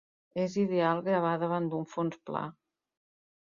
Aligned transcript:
És 0.43 0.53
ideal 0.61 1.01
gravar 1.07 1.33
davant 1.43 1.69
d'un 1.75 1.85
fons 1.93 2.19
pla. 2.31 2.43